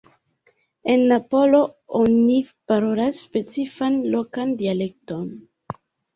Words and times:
En 0.93 1.03
Napolo 1.11 1.59
oni 1.99 2.39
parolas 2.73 3.21
specifan 3.27 4.01
lokan 4.17 4.57
dialekton. 4.65 5.31